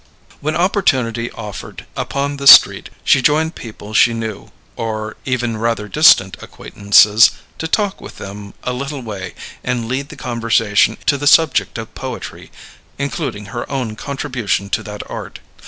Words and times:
When 0.39 0.55
opportunity 0.55 1.29
offered, 1.33 1.85
upon 1.95 2.37
the 2.37 2.47
street, 2.47 2.89
she 3.03 3.21
joined 3.21 3.53
people 3.53 3.93
she 3.93 4.15
knew 4.15 4.49
(or 4.75 5.15
even 5.25 5.57
rather 5.57 5.87
distant 5.87 6.37
acquaintances) 6.41 7.29
to 7.59 7.69
walk 7.77 8.01
with 8.01 8.17
them 8.17 8.55
a 8.63 8.73
little 8.73 9.03
way 9.03 9.35
and 9.63 9.87
lead 9.87 10.09
the 10.09 10.15
conversation 10.15 10.97
to 11.05 11.19
the 11.19 11.27
subject 11.27 11.77
of 11.77 11.93
poetry, 11.93 12.51
including 12.97 13.53
her 13.53 13.69
own 13.71 13.95
contribution 13.95 14.71
to 14.71 14.81
that 14.81 15.03
art. 15.07 15.37